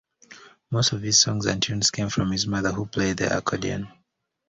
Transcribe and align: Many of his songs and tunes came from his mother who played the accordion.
Many 0.71 0.87
of 0.97 1.03
his 1.03 1.19
songs 1.19 1.45
and 1.45 1.61
tunes 1.61 1.91
came 1.91 2.09
from 2.09 2.31
his 2.31 2.47
mother 2.47 2.71
who 2.71 2.87
played 2.87 3.17
the 3.17 3.37
accordion. 3.37 3.87